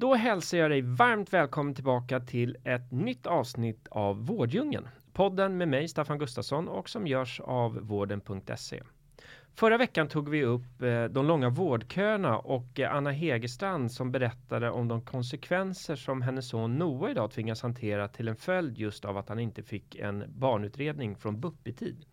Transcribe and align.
Då 0.00 0.14
hälsar 0.14 0.58
jag 0.58 0.70
dig 0.70 0.82
varmt 0.82 1.32
välkommen 1.32 1.74
tillbaka 1.74 2.20
till 2.20 2.56
ett 2.64 2.92
nytt 2.92 3.26
avsnitt 3.26 3.88
av 3.90 4.26
Vårddjungeln. 4.26 4.88
Podden 5.12 5.56
med 5.56 5.68
mig 5.68 5.88
Staffan 5.88 6.18
Gustafsson 6.18 6.68
och 6.68 6.88
som 6.88 7.06
görs 7.06 7.40
av 7.40 7.74
vården.se. 7.74 8.82
Förra 9.54 9.78
veckan 9.78 10.08
tog 10.08 10.28
vi 10.28 10.44
upp 10.44 10.82
eh, 10.82 11.04
de 11.04 11.26
långa 11.26 11.48
vårdköerna 11.48 12.38
och 12.38 12.80
eh, 12.80 12.94
Anna 12.94 13.10
Hegerstrand 13.10 13.92
som 13.92 14.12
berättade 14.12 14.70
om 14.70 14.88
de 14.88 15.02
konsekvenser 15.02 15.96
som 15.96 16.22
hennes 16.22 16.48
son 16.48 16.76
Noah 16.76 17.10
idag 17.10 17.30
tvingas 17.30 17.62
hantera 17.62 18.08
till 18.08 18.28
en 18.28 18.36
följd 18.36 18.78
just 18.78 19.04
av 19.04 19.16
att 19.16 19.28
han 19.28 19.38
inte 19.38 19.62
fick 19.62 19.94
en 19.96 20.24
barnutredning 20.28 21.16
från 21.16 21.40
BUP 21.40 21.68
i 21.68 21.72
tid. 21.72 22.04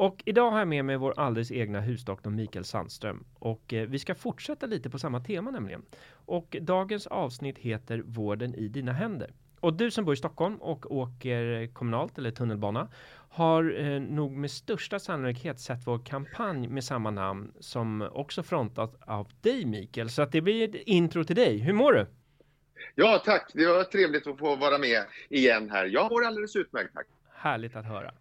Och 0.00 0.22
idag 0.26 0.50
har 0.50 0.58
jag 0.58 0.68
med 0.68 0.84
mig 0.84 0.96
vår 0.96 1.14
alldeles 1.16 1.52
egna 1.52 1.80
husdoktor 1.80 2.30
Mikael 2.30 2.64
Sandström 2.64 3.24
och 3.34 3.72
eh, 3.72 3.88
vi 3.88 3.98
ska 3.98 4.14
fortsätta 4.14 4.66
lite 4.66 4.90
på 4.90 4.98
samma 4.98 5.20
tema 5.20 5.50
nämligen. 5.50 5.82
Och 6.10 6.56
dagens 6.60 7.06
avsnitt 7.06 7.58
heter 7.58 8.02
Vården 8.06 8.54
i 8.54 8.68
dina 8.68 8.92
händer. 8.92 9.34
Och 9.60 9.74
du 9.74 9.90
som 9.90 10.04
bor 10.04 10.14
i 10.14 10.16
Stockholm 10.16 10.56
och 10.56 10.96
åker 10.96 11.66
kommunalt 11.72 12.18
eller 12.18 12.30
tunnelbana 12.30 12.88
har 13.28 13.80
eh, 13.80 14.00
nog 14.00 14.32
med 14.32 14.50
största 14.50 14.98
sannolikhet 14.98 15.60
sett 15.60 15.86
vår 15.86 15.98
kampanj 15.98 16.68
med 16.68 16.84
samma 16.84 17.10
namn 17.10 17.52
som 17.60 18.08
också 18.12 18.42
frontat 18.42 18.96
av 19.00 19.28
dig 19.40 19.64
Mikael. 19.64 20.10
Så 20.10 20.22
att 20.22 20.32
det 20.32 20.40
blir 20.40 20.68
ett 20.68 20.82
intro 20.86 21.24
till 21.24 21.36
dig. 21.36 21.58
Hur 21.58 21.72
mår 21.72 21.92
du? 21.92 22.06
Ja, 22.94 23.22
tack. 23.24 23.50
Det 23.54 23.66
var 23.66 23.84
trevligt 23.84 24.26
att 24.26 24.38
få 24.38 24.56
vara 24.56 24.78
med 24.78 25.04
igen 25.28 25.70
här. 25.70 25.86
Jag 25.86 26.10
mår 26.12 26.24
alldeles 26.24 26.56
utmärkt, 26.56 26.94
tack. 26.94 27.06
Härligt 27.34 27.76
att 27.76 27.86
höra. 27.86 28.12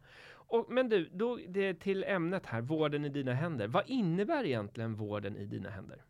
Och, 0.50 0.66
men 0.70 0.90
du, 0.90 1.10
då 1.14 1.40
det 1.48 1.74
till 1.74 2.04
ämnet 2.04 2.46
här, 2.46 2.62
vården 2.62 3.06
i 3.06 3.10
dina 3.10 3.34
händer. 3.34 3.68
Vad 3.68 3.84
innebär 3.88 4.46
egentligen 4.46 4.96
vården 4.96 5.38
i 5.38 5.46
dina 5.46 5.70
händer? 5.70 6.04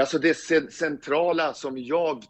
Alltså 0.00 0.18
det 0.18 0.34
centrala 0.72 1.54
som 1.54 1.78
jag 1.78 2.24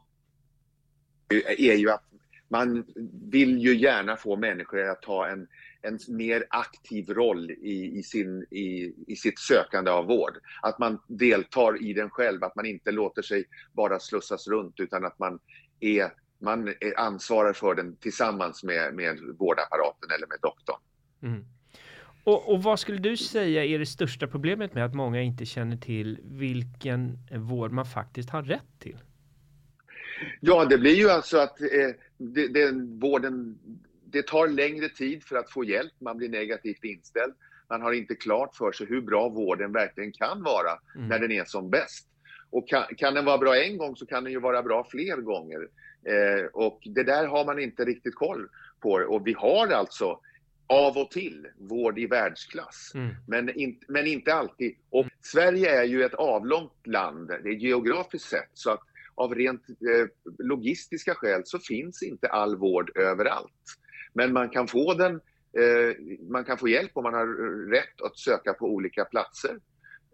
eh, 1.32 1.70
är 1.70 1.74
ju 1.74 1.90
att 1.90 2.04
man 2.48 2.84
vill 3.30 3.58
ju 3.58 3.76
gärna 3.76 4.16
få 4.16 4.36
människor 4.36 4.88
att 4.88 5.02
ta 5.02 5.26
en, 5.26 5.48
en 5.82 5.98
mer 6.08 6.46
aktiv 6.50 7.08
roll 7.08 7.50
i, 7.50 7.98
i, 7.98 8.02
sin, 8.02 8.46
i, 8.50 8.94
i 9.06 9.16
sitt 9.16 9.38
sökande 9.38 9.90
av 9.90 10.06
vård. 10.06 10.38
Att 10.62 10.78
man 10.78 11.02
deltar 11.06 11.82
i 11.82 11.92
den 11.92 12.10
själv, 12.10 12.44
att 12.44 12.56
man 12.56 12.66
inte 12.66 12.90
låter 12.90 13.22
sig 13.22 13.44
bara 13.72 14.00
slussas 14.00 14.48
runt 14.48 14.80
utan 14.80 15.04
att 15.04 15.18
man 15.18 15.38
är 15.80 16.12
man 16.40 16.74
ansvarar 16.96 17.52
för 17.52 17.74
den 17.74 17.96
tillsammans 17.96 18.64
med, 18.64 18.94
med 18.94 19.18
vårdapparaten 19.38 20.10
eller 20.16 20.26
med 20.26 20.38
doktorn. 20.42 20.80
Mm. 21.22 21.44
Och, 22.24 22.52
och, 22.52 22.62
vad 22.62 22.80
skulle 22.80 22.98
du 22.98 23.16
säga 23.16 23.64
är 23.64 23.78
det 23.78 23.86
största 23.86 24.26
problemet 24.26 24.74
med 24.74 24.84
att 24.84 24.94
många 24.94 25.22
inte 25.22 25.46
känner 25.46 25.76
till 25.76 26.18
vilken 26.24 27.18
vård 27.30 27.72
man 27.72 27.86
faktiskt 27.86 28.30
har 28.30 28.42
rätt 28.42 28.78
till? 28.78 28.96
Ja, 30.40 30.64
det 30.64 30.78
blir 30.78 30.94
ju 30.94 31.10
alltså 31.10 31.38
att 31.38 31.60
eh, 31.60 31.66
det, 32.16 32.48
det, 32.48 32.72
vården, 33.00 33.58
det 34.04 34.26
tar 34.26 34.48
längre 34.48 34.88
tid 34.88 35.24
för 35.24 35.36
att 35.36 35.50
få 35.50 35.64
hjälp, 35.64 35.92
man 35.98 36.16
blir 36.16 36.28
negativt 36.28 36.84
inställd. 36.84 37.34
Man 37.68 37.82
har 37.82 37.92
inte 37.92 38.14
klart 38.14 38.56
för 38.56 38.72
sig 38.72 38.86
hur 38.86 39.00
bra 39.00 39.28
vården 39.28 39.72
verkligen 39.72 40.12
kan 40.12 40.42
vara 40.42 40.78
mm. 40.96 41.08
när 41.08 41.18
den 41.18 41.32
är 41.32 41.44
som 41.44 41.70
bäst. 41.70 42.06
Och 42.50 42.68
kan, 42.68 42.84
kan 42.96 43.14
den 43.14 43.24
vara 43.24 43.38
bra 43.38 43.56
en 43.56 43.78
gång 43.78 43.96
så 43.96 44.06
kan 44.06 44.24
den 44.24 44.32
ju 44.32 44.40
vara 44.40 44.62
bra 44.62 44.86
fler 44.90 45.16
gånger. 45.16 45.68
Eh, 46.04 46.46
och 46.52 46.80
det 46.84 47.02
där 47.02 47.26
har 47.26 47.44
man 47.44 47.58
inte 47.58 47.84
riktigt 47.84 48.14
koll 48.14 48.48
på. 48.80 48.90
Och 48.90 49.26
vi 49.26 49.32
har 49.32 49.68
alltså 49.68 50.20
av 50.66 50.98
och 50.98 51.10
till 51.10 51.46
vård 51.58 51.98
i 51.98 52.06
världsklass, 52.06 52.92
mm. 52.94 53.14
men, 53.26 53.58
in, 53.58 53.80
men 53.88 54.06
inte 54.06 54.34
alltid. 54.34 54.74
Och 54.90 55.06
Sverige 55.22 55.80
är 55.80 55.84
ju 55.84 56.04
ett 56.04 56.14
avlångt 56.14 56.86
land, 56.86 57.28
det 57.28 57.48
är 57.48 57.54
geografiskt 57.54 58.28
sett, 58.28 58.50
så 58.54 58.70
att 58.70 58.80
av 59.14 59.34
rent 59.34 59.68
eh, 59.68 60.06
logistiska 60.38 61.14
skäl 61.14 61.42
så 61.44 61.58
finns 61.58 62.02
inte 62.02 62.28
all 62.28 62.56
vård 62.56 62.96
överallt. 62.98 63.78
Men 64.12 64.32
man 64.32 64.48
kan 64.48 64.68
få 64.68 64.94
den, 64.94 65.14
eh, 65.58 65.96
man 66.28 66.44
kan 66.44 66.58
få 66.58 66.68
hjälp 66.68 66.90
om 66.94 67.02
man 67.02 67.14
har 67.14 67.26
rätt 67.70 68.00
att 68.04 68.18
söka 68.18 68.52
på 68.52 68.66
olika 68.66 69.04
platser. 69.04 69.58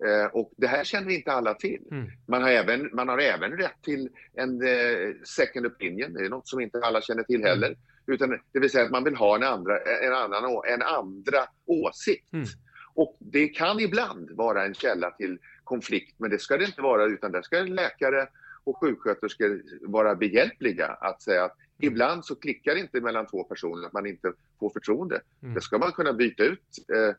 Eh, 0.04 0.26
och 0.26 0.52
det 0.56 0.66
här 0.66 0.84
känner 0.84 1.10
inte 1.10 1.32
alla 1.32 1.54
till. 1.54 1.82
Mm. 1.90 2.10
Man, 2.26 2.42
har 2.42 2.50
även, 2.50 2.90
man 2.92 3.08
har 3.08 3.18
även 3.18 3.52
rätt 3.52 3.82
till 3.82 4.08
en 4.34 4.62
eh, 4.62 5.14
second 5.24 5.66
opinion, 5.66 6.12
det 6.12 6.24
är 6.24 6.28
något 6.28 6.48
som 6.48 6.60
inte 6.60 6.78
alla 6.78 7.00
känner 7.00 7.22
till 7.22 7.42
heller. 7.42 7.66
Mm. 7.66 7.78
Utan, 8.06 8.40
det 8.52 8.60
vill 8.60 8.70
säga 8.70 8.84
att 8.84 8.90
man 8.90 9.04
vill 9.04 9.16
ha 9.16 9.36
en 9.36 9.42
andra, 9.42 9.78
en 9.78 10.12
annan, 10.12 10.62
en 10.68 10.82
andra 10.82 11.38
åsikt. 11.66 12.32
Mm. 12.32 12.46
Och 12.94 13.16
det 13.18 13.48
kan 13.48 13.80
ibland 13.80 14.30
vara 14.30 14.64
en 14.64 14.74
källa 14.74 15.10
till 15.10 15.38
konflikt, 15.64 16.14
men 16.18 16.30
det 16.30 16.38
ska 16.38 16.56
det 16.56 16.64
inte 16.64 16.82
vara, 16.82 17.04
utan 17.04 17.32
där 17.32 17.42
ska 17.42 17.58
läkare 17.60 18.28
och 18.64 18.80
sjuksköterskor 18.80 19.62
vara 19.80 20.14
behjälpliga 20.14 20.86
att 20.86 21.22
säga 21.22 21.44
att 21.44 21.56
mm. 21.56 21.92
ibland 21.92 22.24
så 22.24 22.34
klickar 22.34 22.74
det 22.74 22.80
inte 22.80 23.00
mellan 23.00 23.26
två 23.26 23.44
personer, 23.44 23.86
att 23.86 23.92
man 23.92 24.06
inte 24.06 24.32
får 24.60 24.70
förtroende. 24.70 25.20
Mm. 25.42 25.54
Det 25.54 25.60
ska 25.60 25.78
man 25.78 25.92
kunna 25.92 26.12
byta 26.12 26.44
ut 26.44 26.60
Eh, 26.94 27.14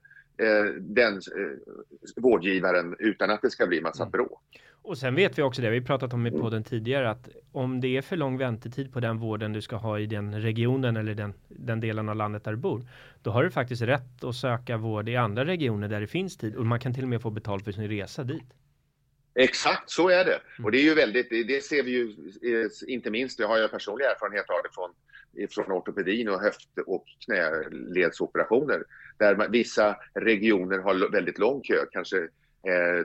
den 0.80 1.14
eh, 1.14 2.22
vårdgivaren 2.22 2.96
utan 3.00 3.30
att 3.30 3.42
det 3.42 3.50
ska 3.50 3.68
bli 3.68 3.82
massa 3.82 4.04
mm. 4.04 4.12
bråk. 4.12 4.42
Och 4.82 4.98
sen 4.98 5.16
vet 5.16 5.38
vi 5.38 5.42
också 5.42 5.62
det, 5.62 5.70
vi 5.70 5.82
pratat 5.82 6.14
om 6.14 6.26
i 6.26 6.30
mm. 6.30 6.42
podden 6.42 6.64
tidigare, 6.64 7.10
att 7.10 7.30
om 7.52 7.82
det 7.82 7.98
är 7.98 8.02
för 8.02 8.16
lång 8.16 8.38
väntetid 8.38 8.94
på 8.94 9.00
den 9.00 9.18
vården 9.18 9.54
du 9.54 9.62
ska 9.62 9.76
ha 9.76 10.00
i 10.00 10.06
den 10.06 10.42
regionen 10.42 10.98
eller 10.98 11.14
den, 11.14 11.34
den 11.48 11.80
delen 11.80 12.10
av 12.10 12.16
landet 12.16 12.44
där 12.44 12.52
du 12.52 12.58
bor, 12.58 12.86
då 13.22 13.32
har 13.32 13.44
du 13.44 13.52
faktiskt 13.52 13.82
rätt 13.82 14.24
att 14.24 14.36
söka 14.36 14.78
vård 14.78 15.10
i 15.10 15.16
andra 15.16 15.46
regioner 15.46 15.88
där 15.88 16.02
det 16.02 16.08
finns 16.08 16.38
tid 16.38 16.56
och 16.56 16.66
man 16.66 16.80
kan 16.80 16.94
till 16.94 17.04
och 17.04 17.10
med 17.10 17.22
få 17.22 17.30
betalt 17.30 17.64
för 17.64 17.72
sin 17.72 17.88
resa 17.88 18.24
dit. 18.24 18.54
Exakt 19.36 19.90
så 19.90 20.10
är 20.10 20.26
det. 20.26 20.40
Och 20.64 20.72
det 20.72 20.78
är 20.78 20.84
ju 20.84 20.96
väldigt, 20.96 21.30
det 21.30 21.64
ser 21.64 21.84
vi 21.84 21.92
ju 21.92 22.16
inte 22.88 23.10
minst, 23.12 23.38
det 23.38 23.46
har 23.46 23.58
jag 23.58 23.72
personlig 23.72 24.06
erfarenhet 24.06 24.50
av 24.50 24.58
det 24.64 24.70
från, 24.74 24.92
från 25.50 25.78
ortopedin 25.78 26.30
och 26.30 26.42
höft 26.42 26.70
och 26.86 27.06
knäledsoperationer 27.26 28.84
där 29.18 29.50
vissa 29.50 29.96
regioner 30.14 30.80
har 30.80 31.12
väldigt 31.12 31.40
lång 31.40 31.62
kö, 31.62 31.86
kanske 31.92 32.18
eh, 32.68 33.00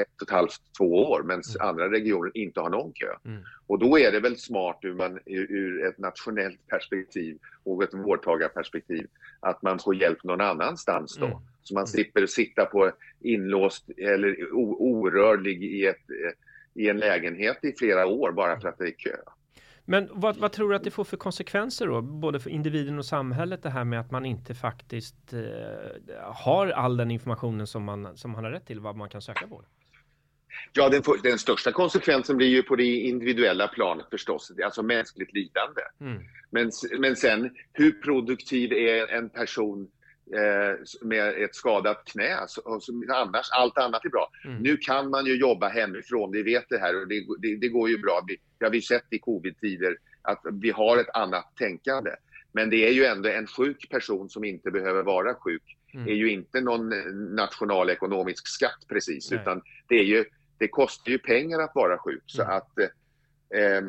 ett 0.00 0.22
och 0.22 0.28
ett 0.28 0.30
halvt, 0.30 0.60
två 0.78 1.10
år, 1.10 1.22
medan 1.22 1.42
mm. 1.60 1.68
andra 1.68 1.90
regioner 1.90 2.30
inte 2.34 2.60
har 2.60 2.70
någon 2.70 2.92
kö. 2.92 3.12
Mm. 3.24 3.42
Och 3.66 3.78
då 3.78 3.98
är 3.98 4.12
det 4.12 4.20
väl 4.20 4.36
smart 4.36 4.78
ur, 4.82 4.94
man, 4.94 5.18
ur 5.26 5.86
ett 5.86 5.98
nationellt 5.98 6.66
perspektiv 6.66 7.38
och 7.64 7.82
ett 7.82 7.94
vårdtagarperspektiv 7.94 9.06
att 9.40 9.62
man 9.62 9.78
får 9.78 9.94
hjälp 9.94 10.24
någon 10.24 10.40
annanstans 10.40 11.16
då. 11.16 11.26
Mm. 11.26 11.38
Så 11.62 11.74
man 11.74 11.80
mm. 11.80 11.86
slipper 11.86 12.26
sitta 12.26 12.64
på 12.64 12.92
inlåst 13.20 13.90
eller 13.96 14.52
orörlig 14.52 15.64
i, 15.64 15.86
ett, 15.86 16.10
i 16.74 16.88
en 16.88 16.98
lägenhet 16.98 17.58
i 17.62 17.72
flera 17.78 18.06
år 18.06 18.32
bara 18.32 18.60
för 18.60 18.68
att 18.68 18.78
det 18.78 18.84
är 18.84 18.98
kö. 18.98 19.16
Men 19.88 20.08
vad, 20.12 20.36
vad, 20.36 20.52
tror 20.52 20.70
du 20.70 20.76
att 20.76 20.84
det 20.84 20.90
får 20.90 21.04
för 21.04 21.16
konsekvenser 21.16 21.86
då? 21.86 22.02
Både 22.02 22.40
för 22.40 22.50
individen 22.50 22.98
och 22.98 23.04
samhället 23.04 23.62
det 23.62 23.70
här 23.70 23.84
med 23.84 24.00
att 24.00 24.10
man 24.10 24.26
inte 24.26 24.54
faktiskt 24.54 25.32
eh, 25.32 25.40
har 26.22 26.68
all 26.68 26.96
den 26.96 27.10
informationen 27.10 27.66
som 27.66 27.84
man, 27.84 28.16
som 28.16 28.30
man 28.30 28.44
har 28.44 28.50
rätt 28.50 28.66
till 28.66 28.80
vad 28.80 28.96
man 28.96 29.08
kan 29.08 29.22
söka 29.22 29.46
på? 29.46 29.64
Ja, 30.72 30.88
den, 30.88 31.02
den, 31.22 31.38
största 31.38 31.72
konsekvensen 31.72 32.36
blir 32.36 32.46
ju 32.46 32.62
på 32.62 32.76
det 32.76 32.84
individuella 32.84 33.68
planet 33.68 34.06
förstås, 34.10 34.52
alltså 34.64 34.82
mänskligt 34.82 35.32
lidande. 35.32 35.80
Mm. 36.00 36.22
Men, 36.50 36.70
men 36.98 37.16
sen, 37.16 37.50
hur 37.72 37.92
produktiv 37.92 38.72
är 38.72 39.12
en 39.12 39.28
person 39.28 39.88
med 41.02 41.28
ett 41.28 41.54
skadat 41.54 42.04
knä. 42.04 42.38
Så, 42.48 42.80
annars, 43.14 43.46
allt 43.52 43.78
annat 43.78 44.04
är 44.04 44.08
bra. 44.08 44.30
Mm. 44.44 44.62
Nu 44.62 44.76
kan 44.76 45.10
man 45.10 45.26
ju 45.26 45.36
jobba 45.36 45.68
hemifrån, 45.68 46.32
vi 46.32 46.42
vet 46.42 46.64
det 46.68 46.78
här 46.78 47.00
och 47.00 47.08
det, 47.08 47.26
det, 47.38 47.56
det 47.56 47.68
går 47.68 47.90
ju 47.90 47.98
bra. 47.98 48.24
Vi, 48.26 48.36
det 48.58 48.64
har 48.64 48.72
vi 48.72 48.82
sett 48.82 49.06
i 49.10 49.18
covid-tider 49.18 49.96
att 50.22 50.40
vi 50.52 50.70
har 50.70 50.98
ett 50.98 51.10
annat 51.14 51.56
tänkande. 51.58 52.10
Men 52.52 52.70
det 52.70 52.88
är 52.88 52.92
ju 52.92 53.04
ändå 53.04 53.28
en 53.28 53.46
sjuk 53.46 53.90
person 53.90 54.28
som 54.28 54.44
inte 54.44 54.70
behöver 54.70 55.02
vara 55.02 55.34
sjuk. 55.34 55.76
Mm. 55.94 56.08
är 56.08 56.12
ju 56.12 56.30
inte 56.30 56.60
någon 56.60 56.88
nationalekonomisk 57.34 58.48
skatt 58.48 58.78
precis, 58.88 59.30
Nej. 59.30 59.40
utan 59.40 59.62
det, 59.88 59.94
är 59.94 60.04
ju, 60.04 60.24
det 60.58 60.68
kostar 60.68 61.12
ju 61.12 61.18
pengar 61.18 61.58
att 61.58 61.74
vara 61.74 61.98
sjuk. 61.98 62.22
Så 62.26 62.42
mm. 62.42 62.56
att 62.56 62.78
eh, 62.78 63.82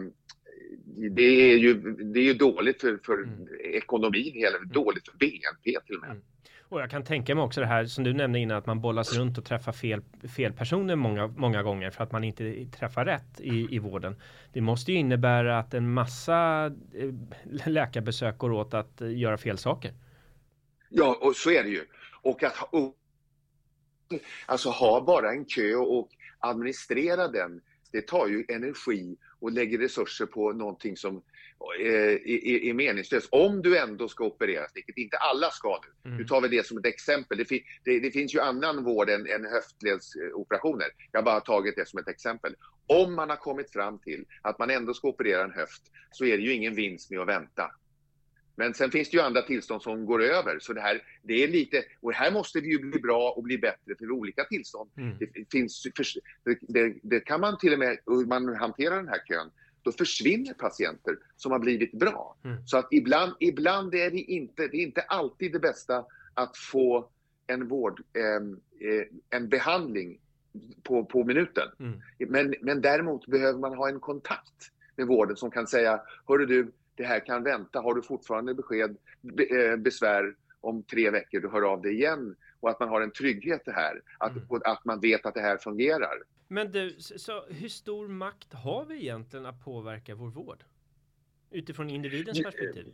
det 0.96 1.52
är 1.52 1.58
ju, 1.58 1.74
det 2.14 2.20
är 2.20 2.24
ju 2.24 2.34
dåligt 2.34 2.82
för, 2.82 3.00
för 3.04 3.24
mm. 3.24 3.48
ekonomin, 3.74 4.34
hela, 4.34 4.58
mm. 4.58 4.70
dåligt 4.70 5.10
för 5.10 5.18
BNP 5.18 5.86
till 5.86 5.96
och 5.96 6.02
med. 6.02 6.12
Mm. 6.12 6.24
Och 6.70 6.82
jag 6.82 6.90
kan 6.90 7.04
tänka 7.04 7.36
mig 7.36 7.44
också 7.44 7.62
det 7.62 7.68
här 7.68 7.86
som 7.86 8.04
du 8.04 8.14
nämnde 8.14 8.40
innan 8.40 8.58
att 8.58 8.66
man 8.66 8.82
bollas 8.82 9.18
runt 9.18 9.38
och 9.38 9.46
träffar 9.46 9.72
fel, 9.72 10.02
fel 10.36 10.54
personer 10.54 10.96
många, 10.96 11.28
många 11.28 11.64
gånger 11.64 11.92
för 11.92 12.04
att 12.04 12.12
man 12.12 12.24
inte 12.24 12.66
träffar 12.66 13.06
rätt 13.06 13.40
i, 13.42 13.76
i 13.76 13.80
vården. 13.80 14.16
Det 14.54 14.62
måste 14.62 14.92
ju 14.92 14.98
innebära 14.98 15.60
att 15.60 15.74
en 15.74 15.94
massa 15.94 16.66
eh, 16.94 17.14
läkarbesök 17.66 18.38
går 18.38 18.52
åt 18.52 18.74
att 18.74 19.02
eh, 19.02 19.18
göra 19.18 19.38
fel 19.38 19.58
saker. 19.58 19.94
Ja, 20.90 21.18
och 21.22 21.36
så 21.36 21.52
är 21.52 21.64
det 21.64 21.70
ju. 21.70 21.82
Och 22.22 22.44
att 22.44 22.56
ha, 22.56 22.94
alltså 24.46 24.70
ha 24.70 25.02
bara 25.02 25.32
en 25.32 25.46
kö 25.46 25.76
och 25.76 26.10
administrera 26.40 27.28
den, 27.28 27.62
det 27.92 28.08
tar 28.08 28.28
ju 28.28 28.46
energi 28.48 29.18
och 29.40 29.52
lägger 29.52 29.78
resurser 29.78 30.26
på 30.26 30.54
någonting 30.54 30.98
som 30.98 31.24
är, 31.80 32.28
är, 32.28 32.64
är 32.64 32.74
meningslöst. 32.74 33.28
Om 33.32 33.62
du 33.62 33.78
ändå 33.78 34.08
ska 34.08 34.26
opereras, 34.26 34.72
vilket 34.74 34.98
inte 34.98 35.18
alla 35.18 35.50
ska 35.52 35.80
nu. 35.84 36.10
Mm. 36.10 36.18
Nu 36.18 36.28
tar 36.28 36.42
vi 36.42 36.48
det 36.48 36.66
som 36.66 36.78
ett 36.78 36.86
exempel. 36.86 37.38
Det, 37.38 37.46
fi, 37.46 37.64
det, 37.84 38.00
det 38.00 38.12
finns 38.12 38.36
ju 38.36 38.40
annan 38.40 38.84
vård 38.84 39.10
än, 39.10 39.28
än 39.28 39.46
höftledsoperationer. 39.46 40.88
Jag 41.12 41.20
har 41.20 41.26
bara 41.26 41.40
tagit 41.40 41.76
det 41.76 41.88
som 41.88 42.00
ett 42.00 42.08
exempel. 42.08 42.56
Om 42.88 43.16
man 43.16 43.30
har 43.30 43.38
kommit 43.38 43.72
fram 43.72 44.00
till 44.00 44.26
att 44.42 44.60
man 44.60 44.70
ändå 44.70 44.94
ska 44.94 45.08
operera 45.08 45.44
en 45.44 45.54
höft 45.54 45.82
så 46.12 46.26
är 46.26 46.38
det 46.38 46.44
ju 46.44 46.54
ingen 46.54 46.76
vinst 46.76 47.12
med 47.12 47.20
att 47.20 47.28
vänta. 47.28 47.72
Men 48.60 48.74
sen 48.74 48.92
finns 48.92 49.10
det 49.10 49.18
ju 49.18 49.24
andra 49.24 49.42
tillstånd 49.42 49.82
som 49.82 50.06
går 50.06 50.24
över. 50.24 50.60
Så 50.60 50.74
det 50.74 50.82
här, 50.82 51.04
det 51.22 51.44
är 51.44 51.48
lite, 51.48 51.84
och 52.02 52.14
här 52.14 52.32
måste 52.32 52.60
vi 52.60 52.70
ju 52.70 52.80
bli 52.80 53.00
bra 53.00 53.34
och 53.38 53.44
bli 53.44 53.58
bättre 53.58 53.96
för 54.00 54.12
olika 54.12 54.44
tillstånd. 54.44 54.90
Mm. 54.98 55.18
Det, 55.20 55.52
finns, 55.52 55.84
det, 56.44 56.58
det, 56.62 56.94
det, 57.02 57.20
kan 57.20 57.42
man 57.42 57.58
till 57.58 57.74
och 57.74 57.80
med, 57.80 57.98
hur 58.06 58.26
man 58.26 58.56
hanterar 58.56 58.96
den 58.96 59.08
här 59.08 59.22
kön, 59.28 59.52
då 59.82 59.92
försvinner 59.92 60.54
patienter 60.54 61.18
som 61.36 61.52
har 61.52 61.60
blivit 61.60 61.92
bra. 61.92 62.38
Mm. 62.44 62.68
Så 62.68 62.78
att 62.78 62.88
ibland, 62.92 63.34
ibland 63.40 63.96
är 63.96 64.12
det 64.12 64.22
inte, 64.22 64.68
det 64.68 64.78
är 64.78 64.84
inte 64.84 65.02
alltid 65.02 65.52
det 65.52 65.60
bästa 65.60 66.06
att 66.34 66.58
få 66.58 67.10
en 67.48 67.68
vård, 67.68 68.02
eh, 68.14 69.40
en 69.40 69.50
behandling 69.50 70.20
på, 70.84 71.06
på 71.06 71.24
minuten. 71.24 71.68
Mm. 71.80 72.02
Men, 72.18 72.56
men 72.62 72.82
däremot 72.82 73.28
behöver 73.28 73.60
man 73.60 73.78
ha 73.78 73.90
en 73.90 74.00
kontakt 74.00 74.72
med 74.96 75.08
vården 75.08 75.36
som 75.36 75.52
kan 75.52 75.68
säga, 75.68 76.02
hörru 76.28 76.46
du, 76.46 76.72
det 76.98 77.04
här 77.04 77.26
kan 77.26 77.44
vänta, 77.44 77.80
har 77.80 77.94
du 77.94 78.02
fortfarande 78.02 78.54
besked, 78.54 78.98
be, 79.22 79.44
eh, 79.44 79.78
besvär 79.78 80.36
om 80.62 80.84
tre 80.84 81.10
veckor, 81.10 81.40
du 81.40 81.50
hör 81.50 81.62
av 81.62 81.82
dig 81.82 81.94
igen. 81.94 82.36
Och 82.60 82.70
att 82.70 82.80
man 82.80 82.90
har 82.90 83.02
en 83.02 83.12
trygghet 83.12 83.62
det 83.66 83.72
här, 83.72 84.02
att, 84.18 84.32
mm. 84.32 84.62
att 84.66 84.86
man 84.86 85.00
vet 85.00 85.26
att 85.26 85.34
det 85.34 85.42
här 85.42 85.58
fungerar. 85.58 86.24
Men 86.48 86.72
du, 86.72 86.96
så 87.00 87.46
hur 87.50 87.70
stor 87.70 88.08
makt 88.08 88.54
har 88.54 88.86
vi 88.86 88.96
egentligen 88.96 89.46
att 89.46 89.64
påverka 89.64 90.16
vår 90.16 90.30
vård? 90.30 90.64
Utifrån 91.52 91.90
individens 91.90 92.44
perspektiv? 92.44 92.86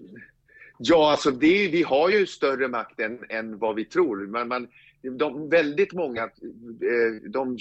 Ja, 0.77 1.11
alltså 1.11 1.31
det, 1.31 1.67
vi 1.67 1.83
har 1.83 2.09
ju 2.09 2.25
större 2.25 2.67
makt 2.67 2.99
än, 2.99 3.19
än 3.29 3.57
vad 3.57 3.75
vi 3.75 3.85
tror. 3.85 4.27
Men 4.27 4.47
man, 4.47 4.67
de, 5.01 5.49
väldigt 5.49 5.93
många 5.93 6.23
eh, 6.23 7.29
de 7.29 7.57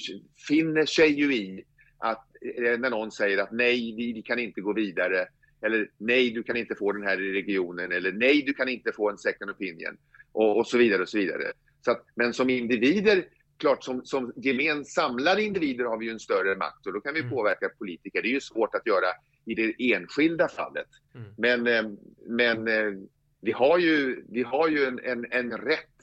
finner 0.49 0.87
sig 0.87 1.12
ju 1.12 1.35
i 1.35 1.65
att 1.99 2.27
eh, 2.56 2.79
när 2.79 2.91
någon 2.91 3.11
säger 3.11 3.39
att 3.39 3.53
nej, 3.53 3.94
vi, 3.97 4.12
vi 4.12 4.23
kan 4.23 4.39
inte 4.39 4.61
gå 4.61 4.73
vidare. 4.73 5.27
Eller 5.62 5.91
nej, 5.99 6.31
du 6.31 6.43
kan 6.43 6.56
inte 6.56 6.75
få 6.75 6.93
den 6.93 7.03
här 7.03 7.20
i 7.20 7.32
regionen. 7.32 7.93
Eller 7.93 8.12
nej, 8.12 8.43
du 8.47 8.55
kan 8.55 8.69
inte 8.69 8.93
få 8.93 9.11
en 9.11 9.19
second 9.19 9.50
opinion. 9.50 9.97
Och, 10.32 10.59
och 10.59 10.67
så 10.67 10.79
vidare 10.79 11.03
och 11.03 11.09
så 11.09 11.19
vidare. 11.19 11.53
Så 11.85 11.91
att, 11.91 12.05
men 12.14 12.35
som 12.35 12.50
individer 12.50 13.25
klart 13.62 13.85
som, 13.85 14.05
som 14.05 14.32
gemen 14.37 14.85
samlade 14.85 15.43
individer 15.43 15.85
har 15.85 15.99
vi 15.99 16.06
ju 16.06 16.12
en 16.12 16.20
större 16.20 16.56
makt 16.56 16.87
och 16.87 16.93
då 16.93 17.00
kan 17.00 17.14
vi 17.14 17.20
mm. 17.20 17.32
påverka 17.32 17.69
politiker. 17.79 18.23
Det 18.23 18.29
är 18.29 18.32
ju 18.32 18.41
svårt 18.41 18.75
att 18.75 18.87
göra 18.87 19.06
i 19.44 19.55
det 19.55 19.93
enskilda 19.94 20.49
fallet. 20.49 20.88
Mm. 21.14 21.29
Men, 21.37 21.67
eh, 21.67 21.93
men 22.26 22.69
eh, 22.69 22.93
vi 23.41 23.53
har 23.53 23.79
ju, 23.79 24.25
vi 24.29 24.43
har 24.43 24.69
ju 24.69 24.85
en, 24.85 25.00
en, 25.05 25.26
en 25.31 25.50
rätt 25.50 26.00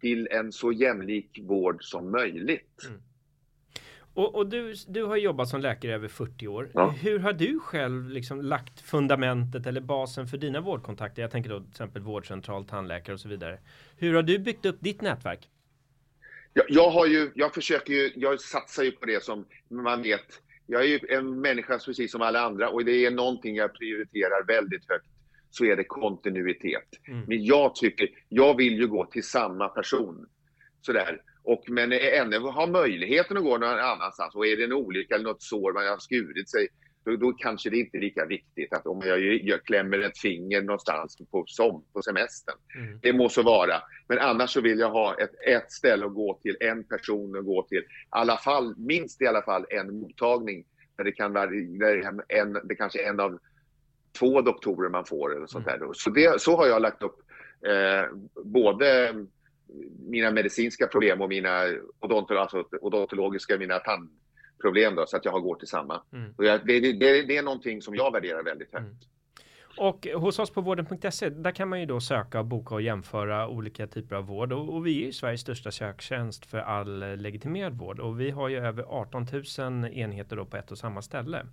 till 0.00 0.28
en 0.30 0.52
så 0.52 0.72
jämlik 0.72 1.40
vård 1.42 1.84
som 1.84 2.10
möjligt. 2.10 2.84
Mm. 2.88 3.00
Och, 4.14 4.34
och, 4.34 4.46
du, 4.46 4.74
du 4.88 5.04
har 5.04 5.16
jobbat 5.16 5.48
som 5.48 5.60
läkare 5.60 5.92
i 5.92 5.94
över 5.94 6.08
40 6.08 6.48
år. 6.48 6.70
Ja. 6.74 6.90
Hur 6.90 7.18
har 7.18 7.32
du 7.32 7.60
själv 7.60 8.10
liksom 8.10 8.42
lagt 8.42 8.80
fundamentet 8.80 9.66
eller 9.66 9.80
basen 9.80 10.26
för 10.26 10.36
dina 10.36 10.60
vårdkontakter? 10.60 11.22
Jag 11.22 11.30
tänker 11.30 11.50
då 11.50 11.60
till 11.60 11.68
exempel 11.70 12.02
vårdcentral, 12.02 12.64
tandläkare 12.64 13.14
och 13.14 13.20
så 13.20 13.28
vidare. 13.28 13.58
Hur 13.96 14.14
har 14.14 14.22
du 14.22 14.38
byggt 14.38 14.66
upp 14.66 14.76
ditt 14.80 15.00
nätverk? 15.02 15.48
Jag, 16.52 16.64
jag, 16.68 16.90
har 16.90 17.06
ju, 17.06 17.30
jag 17.34 17.54
försöker 17.54 17.92
ju, 17.92 18.12
jag 18.14 18.40
satsar 18.40 18.82
ju 18.82 18.90
på 18.90 19.06
det 19.06 19.24
som 19.24 19.44
man 19.68 20.02
vet. 20.02 20.42
Jag 20.66 20.82
är 20.82 20.86
ju 20.86 21.00
en 21.08 21.40
människa 21.40 21.78
precis 21.78 22.12
som 22.12 22.22
alla 22.22 22.40
andra 22.40 22.68
och 22.68 22.84
det 22.84 23.06
är 23.06 23.10
någonting 23.10 23.56
jag 23.56 23.74
prioriterar 23.74 24.46
väldigt 24.46 24.88
högt 24.88 25.06
så 25.50 25.64
är 25.64 25.76
det 25.76 25.84
kontinuitet. 25.84 26.88
Mm. 27.08 27.24
Men 27.28 27.44
jag 27.44 27.74
tycker, 27.74 28.08
jag 28.28 28.56
vill 28.56 28.78
ju 28.78 28.86
gå 28.86 29.04
till 29.04 29.24
samma 29.24 29.68
person. 29.68 30.26
Sådär. 30.80 31.20
Och, 31.42 31.64
men 31.68 31.92
ännu 31.92 32.38
ha 32.38 32.66
möjligheten 32.66 33.36
att 33.36 33.42
gå 33.42 33.58
någon 33.58 33.78
annanstans 33.78 34.34
och 34.34 34.46
är 34.46 34.56
det 34.56 34.64
en 34.64 34.72
olycka 34.72 35.14
eller 35.14 35.24
något 35.24 35.42
sår, 35.42 35.72
man 35.72 35.86
har 35.86 35.98
skurit 35.98 36.50
sig, 36.50 36.68
då, 37.04 37.16
då 37.16 37.32
kanske 37.32 37.70
det 37.70 37.76
inte 37.76 37.96
är 37.96 38.00
lika 38.00 38.26
viktigt 38.26 38.72
att 38.72 38.86
om 38.86 39.00
jag, 39.04 39.20
jag 39.22 39.64
klämmer 39.64 39.98
ett 39.98 40.18
finger 40.18 40.62
någonstans 40.62 41.18
på, 41.30 41.44
som, 41.46 41.84
på 41.92 42.02
semestern. 42.02 42.56
Mm. 42.76 42.98
Det 43.02 43.12
må 43.12 43.28
så 43.28 43.42
vara. 43.42 43.82
Men 44.08 44.18
annars 44.18 44.50
så 44.50 44.60
vill 44.60 44.78
jag 44.78 44.90
ha 44.90 45.16
ett, 45.20 45.30
ett 45.46 45.72
ställe 45.72 46.06
att 46.06 46.14
gå 46.14 46.38
till, 46.42 46.56
en 46.60 46.84
person 46.84 47.38
att 47.38 47.44
gå 47.44 47.62
till. 47.62 47.78
I 47.78 47.84
alla 48.08 48.36
fall, 48.36 48.74
minst 48.78 49.22
i 49.22 49.26
alla 49.26 49.42
fall 49.42 49.66
en 49.70 50.00
mottagning. 50.00 50.64
Där 50.96 51.04
det 51.04 51.12
kan 51.12 51.32
vara 51.32 51.50
en, 52.28 52.52
det 52.64 52.74
kanske 52.74 53.04
är 53.04 53.08
en 53.08 53.20
av 53.20 53.38
två 54.18 54.40
doktorer 54.40 54.88
man 54.88 55.04
får 55.04 55.36
eller 55.36 55.46
sånt 55.46 55.66
mm. 55.66 55.80
där. 55.80 55.88
Så, 55.92 56.10
det, 56.10 56.40
så 56.40 56.56
har 56.56 56.66
jag 56.66 56.82
lagt 56.82 57.02
upp 57.02 57.16
eh, 57.66 58.16
både 58.44 59.14
mina 59.98 60.30
medicinska 60.30 60.86
problem 60.86 61.20
och 61.20 61.28
mina 61.28 61.64
odontolo 62.00 62.40
alltså 62.40 62.64
odontologiska, 62.80 63.58
mina 63.58 63.78
tand 63.78 64.10
problem 64.60 64.94
då, 64.94 65.06
så 65.06 65.16
att 65.16 65.24
jag 65.24 65.42
går 65.42 65.54
till 65.54 65.68
samma. 65.68 66.02
Mm. 66.12 66.34
Och 66.36 66.44
jag, 66.44 66.66
det, 66.66 66.80
det, 66.80 67.22
det, 67.22 67.36
är 67.36 67.42
någonting 67.42 67.82
som 67.82 67.94
jag 67.94 68.12
värderar 68.12 68.42
väldigt 68.42 68.72
högt. 68.72 68.84
Mm. 68.84 68.96
Och 69.76 70.06
hos 70.06 70.38
oss 70.38 70.50
på 70.50 70.60
vården.se, 70.60 71.28
där 71.28 71.50
kan 71.50 71.68
man 71.68 71.80
ju 71.80 71.86
då 71.86 72.00
söka, 72.00 72.42
boka 72.42 72.74
och 72.74 72.82
jämföra 72.82 73.48
olika 73.48 73.86
typer 73.86 74.16
av 74.16 74.26
vård. 74.26 74.52
Och, 74.52 74.74
och, 74.74 74.86
vi 74.86 75.02
är 75.02 75.06
ju 75.06 75.12
Sveriges 75.12 75.40
största 75.40 75.70
söktjänst 75.70 76.46
för 76.46 76.58
all 76.58 76.98
legitimerad 76.98 77.78
vård. 77.78 78.00
Och 78.00 78.20
vi 78.20 78.30
har 78.30 78.48
ju 78.48 78.58
över 78.58 78.82
18 78.82 79.26
000 79.58 79.84
enheter 79.92 80.36
då 80.36 80.44
på 80.44 80.56
ett 80.56 80.70
och 80.70 80.78
samma 80.78 81.02
ställe. 81.02 81.46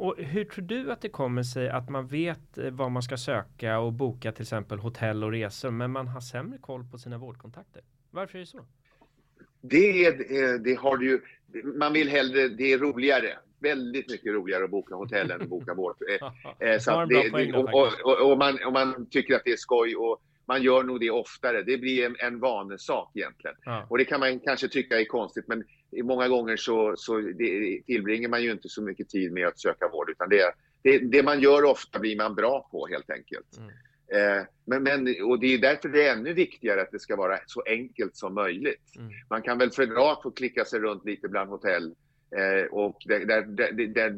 Och 0.00 0.14
hur 0.18 0.44
tror 0.44 0.64
du 0.64 0.92
att 0.92 1.00
det 1.00 1.08
kommer 1.08 1.42
sig 1.42 1.68
att 1.68 1.88
man 1.88 2.06
vet 2.06 2.58
eh, 2.58 2.70
vad 2.70 2.90
man 2.90 3.02
ska 3.02 3.16
söka 3.16 3.78
och 3.78 3.92
boka 3.92 4.32
till 4.32 4.42
exempel 4.42 4.78
hotell 4.78 5.24
och 5.24 5.30
resor, 5.30 5.70
men 5.70 5.90
man 5.90 6.08
har 6.08 6.20
sämre 6.20 6.58
koll 6.58 6.84
på 6.90 6.98
sina 6.98 7.18
vårdkontakter? 7.18 7.82
Varför 8.10 8.38
är 8.38 8.40
det 8.40 8.46
så? 8.46 8.64
Det, 9.60 10.10
det 10.64 10.74
har 10.74 10.96
du 10.96 11.10
ju, 11.10 11.20
man 11.64 11.92
vill 11.92 12.08
hellre, 12.08 12.48
det 12.48 12.72
är 12.72 12.78
roligare. 12.78 13.38
Väldigt 13.58 14.10
mycket 14.10 14.32
roligare 14.32 14.64
att 14.64 14.70
boka 14.70 14.94
hotell 14.94 15.30
än 15.30 15.42
att 15.42 15.48
boka 15.48 15.74
vård. 15.74 15.96
Eh, 16.60 16.68
eh, 16.68 16.78
så 16.78 17.04
det, 17.04 17.54
och, 17.54 17.74
och, 17.74 17.92
och, 18.04 18.30
och, 18.30 18.38
man, 18.38 18.58
och 18.66 18.72
man 18.72 19.06
tycker 19.10 19.34
att 19.34 19.44
det 19.44 19.52
är 19.52 19.56
skoj 19.56 19.96
och 19.96 20.22
man 20.50 20.62
gör 20.62 20.82
nog 20.82 21.00
det 21.00 21.10
oftare. 21.10 21.62
Det 21.62 21.78
blir 21.78 22.06
en, 22.06 22.16
en 22.18 22.40
vanesak 22.40 23.10
egentligen. 23.14 23.56
Ja. 23.64 23.86
Och 23.90 23.98
det 23.98 24.04
kan 24.04 24.20
man 24.20 24.40
kanske 24.40 24.68
tycka 24.68 25.00
är 25.00 25.04
konstigt, 25.04 25.48
men 25.48 25.64
många 26.02 26.28
gånger 26.28 26.56
så, 26.56 26.94
så 26.96 27.18
det, 27.18 27.82
tillbringar 27.86 28.28
man 28.28 28.42
ju 28.42 28.50
inte 28.52 28.68
så 28.68 28.82
mycket 28.82 29.08
tid 29.08 29.32
med 29.32 29.46
att 29.46 29.58
söka 29.58 29.88
vård, 29.88 30.10
utan 30.10 30.28
det, 30.28 30.54
det, 30.82 30.98
det 30.98 31.22
man 31.22 31.40
gör 31.40 31.64
ofta 31.64 31.98
blir 31.98 32.16
man 32.16 32.34
bra 32.34 32.68
på 32.70 32.86
helt 32.86 33.10
enkelt. 33.10 33.58
Mm. 33.58 33.70
Eh, 34.12 34.44
men, 34.64 34.82
men, 34.82 35.06
och 35.24 35.40
det 35.40 35.54
är 35.54 35.58
därför 35.58 35.88
det 35.88 36.06
är 36.06 36.12
ännu 36.12 36.32
viktigare 36.32 36.82
att 36.82 36.90
det 36.90 36.98
ska 36.98 37.16
vara 37.16 37.38
så 37.46 37.62
enkelt 37.66 38.16
som 38.16 38.34
möjligt. 38.34 38.96
Mm. 38.96 39.10
Man 39.30 39.42
kan 39.42 39.58
väl 39.58 39.70
fördra 39.70 40.12
att 40.12 40.22
få 40.22 40.30
klicka 40.30 40.64
sig 40.64 40.80
runt 40.80 41.04
lite 41.04 41.28
bland 41.28 41.50
hotell 41.50 41.94
eh, 42.36 42.64
och 42.70 42.96
där, 43.06 43.26
där, 43.26 43.42
där, 43.42 43.72
där, 43.86 44.14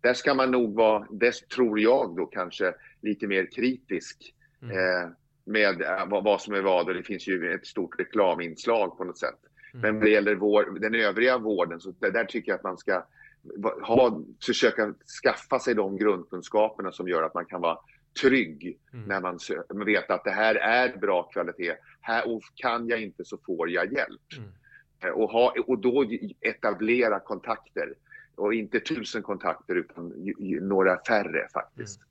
där 0.00 0.14
ska 0.14 0.34
man 0.34 0.50
nog 0.50 0.74
vara, 0.74 1.06
det 1.10 1.48
tror 1.48 1.80
jag 1.80 2.16
då 2.16 2.26
kanske, 2.26 2.74
lite 3.02 3.26
mer 3.26 3.46
kritisk 3.54 4.34
mm. 4.62 4.76
eh, 4.76 5.10
med 5.44 5.82
eh, 5.82 6.06
vad, 6.08 6.24
vad, 6.24 6.40
som 6.40 6.54
är 6.54 6.62
vad 6.62 6.88
och 6.88 6.94
det 6.94 7.02
finns 7.02 7.28
ju 7.28 7.54
ett 7.54 7.66
stort 7.66 8.00
reklaminslag 8.00 8.98
på 8.98 9.04
något 9.04 9.18
sätt. 9.18 9.38
Mm. 9.74 9.82
Men 9.82 9.94
när 9.94 10.04
det 10.04 10.10
gäller 10.10 10.34
vår, 10.34 10.78
den 10.80 10.94
övriga 10.94 11.38
vården 11.38 11.80
så 11.80 11.94
där, 12.00 12.10
där 12.10 12.24
tycker 12.24 12.50
jag 12.50 12.56
att 12.56 12.64
man 12.64 12.78
ska 12.78 13.04
ha, 13.82 14.22
försöka 14.46 14.94
skaffa 15.22 15.58
sig 15.58 15.74
de 15.74 15.96
grundkunskaperna 15.96 16.92
som 16.92 17.08
gör 17.08 17.22
att 17.22 17.34
man 17.34 17.46
kan 17.46 17.60
vara 17.60 17.78
trygg 18.20 18.78
mm. 18.92 19.08
när 19.08 19.20
man, 19.20 19.38
man 19.74 19.86
vet 19.86 20.10
att 20.10 20.24
det 20.24 20.30
här 20.30 20.54
är 20.54 20.96
bra 20.96 21.22
kvalitet. 21.22 21.76
Här, 22.00 22.34
och 22.34 22.42
kan 22.54 22.88
jag 22.88 23.02
inte 23.02 23.24
så 23.24 23.38
får 23.46 23.70
jag 23.70 23.92
hjälp. 23.92 24.20
Mm. 24.38 24.50
Eh, 25.00 25.10
och, 25.10 25.30
ha, 25.30 25.54
och 25.66 25.78
då 25.78 26.04
etablera 26.40 27.20
kontakter. 27.20 27.94
Och 28.36 28.54
inte 28.54 28.80
tusen 28.80 29.22
kontakter 29.22 29.74
utan 29.74 30.12
några 30.60 30.98
färre 31.08 31.48
faktiskt. 31.52 32.00
Mm. 32.00 32.08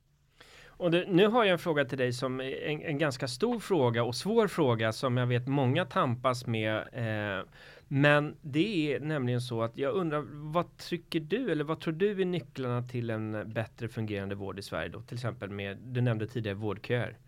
Och 0.84 0.90
det, 0.90 1.04
nu 1.08 1.26
har 1.26 1.44
jag 1.44 1.52
en 1.52 1.58
fråga 1.58 1.84
till 1.84 1.98
dig 1.98 2.12
som 2.12 2.40
är 2.40 2.62
en, 2.62 2.82
en, 2.82 2.98
ganska 2.98 3.28
stor 3.28 3.58
fråga 3.58 4.04
och 4.04 4.14
svår 4.14 4.48
fråga 4.48 4.92
som 4.92 5.16
jag 5.16 5.26
vet 5.26 5.46
många 5.46 5.84
tampas 5.84 6.46
med. 6.46 6.76
Eh, 6.76 7.46
men 7.88 8.36
det 8.42 8.94
är 8.94 9.00
nämligen 9.00 9.40
så 9.40 9.62
att 9.62 9.76
jag 9.76 9.94
undrar 9.94 10.24
vad 10.52 10.76
tycker 10.76 11.20
du 11.20 11.52
eller 11.52 11.64
vad 11.64 11.80
tror 11.80 11.94
du 11.94 12.20
är 12.20 12.24
nycklarna 12.24 12.82
till 12.82 13.10
en 13.10 13.52
bättre 13.52 13.88
fungerande 13.88 14.34
vård 14.34 14.58
i 14.58 14.62
Sverige 14.62 14.88
då? 14.88 15.00
Till 15.00 15.16
exempel 15.16 15.50
med, 15.50 15.78
du 15.78 16.00
nämnde 16.00 16.26
tidigare 16.26 16.56
vårdköer. 16.56 17.18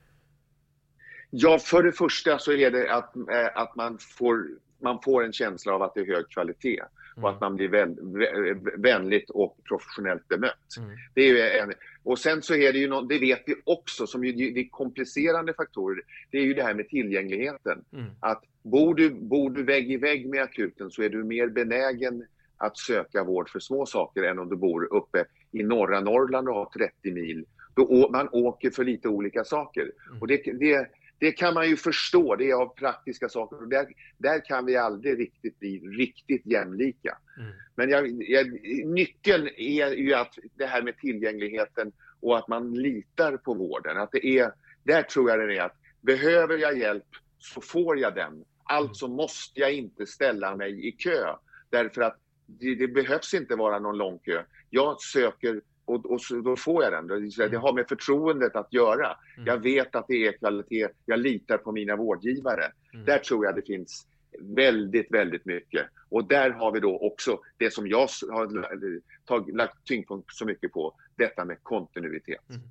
Ja, 1.31 1.59
för 1.59 1.83
det 1.83 1.93
första 1.93 2.39
så 2.39 2.53
är 2.53 2.71
det 2.71 2.93
att, 2.93 3.17
eh, 3.17 3.23
att 3.55 3.77
man, 3.77 3.99
får, 3.99 4.47
man 4.83 4.99
får 5.03 5.25
en 5.25 5.33
känsla 5.33 5.75
av 5.75 5.83
att 5.83 5.95
det 5.95 6.01
är 6.01 6.07
hög 6.07 6.29
kvalitet 6.29 6.83
och 7.17 7.23
Mm. 7.23 7.35
att 7.35 7.41
man 7.41 7.57
blir 7.57 7.69
vän, 7.69 7.97
vä- 8.01 8.83
vänligt 8.83 9.31
och 9.31 9.59
professionellt 9.69 10.29
bemött. 10.29 10.77
Mm. 10.79 10.91
Det 11.15 11.23
är 11.31 11.63
en, 11.63 11.73
och 12.03 12.19
sen 12.19 12.43
så 12.43 12.55
är 12.55 12.73
det 12.73 12.79
ju 12.79 12.89
något, 12.89 13.09
det 13.09 13.19
vet 13.19 13.43
vi 13.47 13.55
också, 13.65 14.07
som 14.07 14.25
ju, 14.25 14.33
det 14.51 14.61
är 14.61 14.69
komplicerande 14.69 15.55
faktorer, 15.55 16.03
det 16.31 16.39
är 16.39 16.43
ju 16.43 16.55
det 16.55 16.63
här 16.63 16.75
med 16.75 16.89
tillgängligheten. 16.89 17.85
Mm. 17.93 18.11
Att 18.21 18.43
bor 18.63 18.95
du, 18.95 19.11
bor 19.11 19.51
du 19.51 19.63
vägg 19.65 19.93
i 19.93 19.97
vägg 19.97 20.29
med 20.29 20.43
akuten 20.43 20.91
så 20.91 21.03
är 21.03 21.09
du 21.09 21.25
mer 21.25 21.49
benägen 21.49 22.27
att 22.57 22.79
söka 22.79 23.25
vård 23.25 23.49
för 23.51 23.59
små 23.61 23.87
saker 23.87 24.23
än 24.23 24.39
om 24.39 24.49
du 24.49 24.57
bor 24.57 24.95
uppe 24.95 25.25
i 25.53 25.63
norra 25.63 26.01
Norrland 26.01 26.49
och 26.49 26.55
har 26.55 26.67
30 26.79 27.13
mil. 27.13 27.45
Då 27.75 28.09
man 28.13 28.29
åker 28.33 28.71
för 28.71 28.85
lite 28.85 29.09
olika 29.09 29.45
saker. 29.45 29.93
Mm. 30.09 30.21
Och 30.21 30.27
det, 30.27 30.37
det, 30.61 30.89
det 31.19 31.33
kan 31.33 31.55
man 31.55 31.69
ju 31.69 31.77
förstå, 31.77 32.37
det 32.37 32.51
är 32.51 32.55
av 32.55 32.75
praktiska 32.75 33.29
saker. 33.29 33.63
Och 33.63 33.69
där, 33.69 33.87
där 34.19 34.45
kan 34.45 34.67
vi 34.67 34.77
aldrig 34.77 35.19
riktigt 35.19 35.59
bli 35.59 35.79
riktigt 35.79 36.47
jämlika. 36.47 37.19
Mm. 37.39 37.53
Men 37.75 37.91
jag, 37.91 38.23
jag, 38.23 38.47
nyckeln 38.87 39.49
är 39.57 39.91
ju 39.91 40.15
att 40.15 40.39
det 40.55 40.67
här 40.67 40.83
med 40.83 40.99
tillgängligheten 40.99 41.93
och 42.21 42.39
att 42.39 42.49
man 42.49 42.75
litar 42.75 43.37
på 43.37 43.55
vården. 43.55 43.97
Att 43.97 44.13
det 44.13 44.27
är, 44.27 44.53
där 44.85 45.03
tror 45.03 45.31
jag 45.31 45.49
det 45.49 45.57
är 45.57 45.63
att 45.63 45.77
behöver 46.01 46.59
jag 46.59 46.79
hjälp 46.79 47.09
så 47.39 47.61
får 47.61 47.99
jag 47.99 48.15
den. 48.15 48.45
Alltså 48.65 49.09
måste 49.09 49.61
jag 49.61 49.73
inte 49.73 50.07
ställa 50.07 50.57
mig 50.57 50.89
i 50.89 50.93
kö. 50.93 51.35
Därför 51.71 52.03
att 52.03 52.19
det, 52.47 52.75
det 52.75 52.89
behövs 52.89 53.35
inte 53.35 53.57
vara 53.57 53.79
någon 53.79 53.99
lång 53.99 54.19
kö. 54.19 54.43
Jag 54.71 55.01
söker 55.01 55.61
och, 55.87 56.13
och 56.13 56.21
så, 56.21 56.41
då 56.41 56.57
får 56.57 56.85
jag 56.85 56.93
den. 56.93 57.07
Det, 57.07 57.49
det 57.49 57.57
har 57.57 57.73
med 57.73 57.89
förtroendet 57.89 58.57
att 58.57 58.73
göra. 58.73 59.17
Mm. 59.37 59.47
Jag 59.47 59.59
vet 59.59 59.95
att 59.95 60.05
det 60.09 60.27
är 60.27 60.33
kvalitet. 60.33 60.89
Jag 61.05 61.19
litar 61.19 61.59
på 61.59 61.73
mina 61.73 61.97
vårdgivare. 61.97 62.65
Mm. 62.95 63.07
Där 63.07 63.19
tror 63.19 63.45
jag 63.45 63.55
det 63.55 63.67
finns 63.67 64.07
väldigt, 64.41 65.11
väldigt 65.11 65.45
mycket. 65.45 65.87
Och 66.09 66.29
där 66.29 66.51
har 66.51 66.73
vi 66.73 66.81
då 66.81 66.99
också 66.99 67.41
det 67.59 67.71
som 67.71 67.89
jag 67.89 68.09
har 68.31 69.01
tag, 69.27 69.57
lagt 69.57 69.85
tyngdpunkt 69.85 70.35
så 70.35 70.45
mycket 70.45 70.73
på, 70.73 70.95
detta 71.17 71.45
med 71.45 71.57
kontinuitet. 71.63 72.51
Mm. 72.51 72.63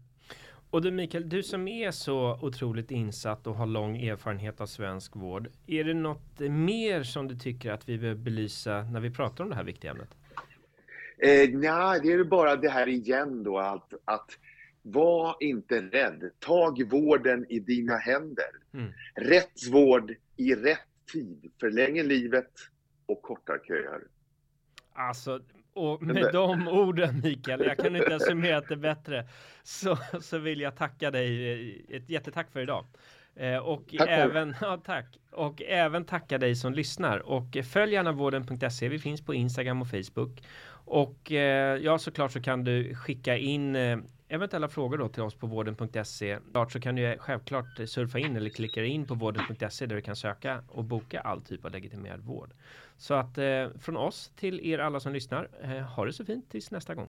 Och 0.69 0.81
du 0.81 0.91
Mikael, 0.91 1.29
du 1.29 1.43
som 1.43 1.67
är 1.67 1.91
så 1.91 2.39
otroligt 2.41 2.91
insatt 2.91 3.47
och 3.47 3.55
har 3.55 3.65
lång 3.65 3.97
erfarenhet 3.97 4.61
av 4.61 4.65
svensk 4.65 5.15
vård. 5.15 5.49
Är 5.67 5.83
det 5.83 5.93
något 5.93 6.39
mer 6.39 7.03
som 7.03 7.27
du 7.27 7.35
tycker 7.35 7.71
att 7.71 7.89
vi 7.89 7.97
behöver 7.97 8.21
belysa 8.21 8.83
när 8.83 8.99
vi 8.99 9.11
pratar 9.11 9.43
om 9.43 9.49
det 9.49 9.55
här 9.55 9.63
viktiga 9.63 9.91
ämnet? 9.91 10.15
Eh, 11.17 11.49
nej, 11.49 11.99
det 12.03 12.11
är 12.13 12.23
bara 12.23 12.55
det 12.55 12.69
här 12.69 12.87
igen 12.87 13.43
då 13.43 13.59
att, 13.59 13.93
att 14.05 14.37
var 14.81 15.35
inte 15.39 15.81
rädd. 15.81 16.31
Tag 16.39 16.89
vården 16.91 17.45
i 17.49 17.59
dina 17.59 17.97
händer. 17.97 18.49
Mm. 18.73 18.93
Rätt 19.15 19.67
vård 19.71 20.15
i 20.37 20.55
rätt 20.55 20.79
tid 21.13 21.51
förlänger 21.59 22.03
livet 22.03 22.51
och 23.05 23.21
kortar 23.21 23.59
köer. 23.67 24.01
Alltså, 24.93 25.41
och 25.73 26.01
med 26.01 26.29
de 26.33 26.67
orden 26.67 27.21
Mikael, 27.23 27.65
jag 27.65 27.77
kan 27.77 27.95
inte 27.95 28.13
ha 28.13 28.19
summerat 28.19 28.69
det 28.69 28.77
bättre, 28.77 29.27
så, 29.63 29.97
så 30.21 30.37
vill 30.37 30.61
jag 30.61 30.75
tacka 30.75 31.11
dig, 31.11 31.51
eh, 31.51 31.97
ett 31.97 32.09
jättetack 32.09 32.51
för 32.51 32.59
idag. 32.61 32.85
Eh, 33.35 33.57
och 33.57 33.93
Tack 33.97 34.09
även, 34.09 34.55
ja, 34.61 34.81
tack. 34.85 35.17
Och 35.31 35.61
även 35.61 36.05
tacka 36.05 36.37
dig 36.37 36.55
som 36.55 36.73
lyssnar. 36.73 37.19
Och 37.19 37.57
följ 37.71 37.93
gärna 37.93 38.11
vården.se, 38.11 38.89
vi 38.89 38.99
finns 38.99 39.25
på 39.25 39.33
Instagram 39.33 39.81
och 39.81 39.87
Facebook. 39.87 40.41
Och 40.85 41.31
eh, 41.31 41.77
ja, 41.77 41.97
såklart 41.97 42.31
så 42.31 42.41
kan 42.41 42.63
du 42.63 42.95
skicka 42.95 43.37
in 43.37 43.75
eh, 43.75 43.97
eventuella 44.27 44.67
frågor 44.67 44.97
då 44.97 45.09
till 45.09 45.23
oss 45.23 45.35
på 45.35 45.47
vården.se. 45.47 46.39
Klart 46.51 46.71
så 46.71 46.79
kan 46.79 46.95
du 46.95 47.05
eh, 47.05 47.17
självklart 47.17 47.65
surfa 47.85 48.19
in 48.19 48.35
eller 48.35 48.49
klicka 48.49 48.83
in 48.85 49.07
på 49.07 49.15
vården.se 49.15 49.85
där 49.85 49.95
du 49.95 50.01
kan 50.01 50.15
söka 50.15 50.63
och 50.67 50.83
boka 50.83 51.19
all 51.19 51.41
typ 51.41 51.65
av 51.65 51.71
legitimerad 51.71 52.21
vård. 52.21 52.53
Så 52.97 53.13
att 53.13 53.37
eh, 53.37 53.69
från 53.79 53.97
oss 53.97 54.31
till 54.35 54.59
er 54.59 54.79
alla 54.79 54.99
som 54.99 55.13
lyssnar, 55.13 55.49
eh, 55.61 55.69
ha 55.69 56.05
det 56.05 56.13
så 56.13 56.25
fint 56.25 56.49
tills 56.49 56.71
nästa 56.71 56.95
gång. 56.95 57.07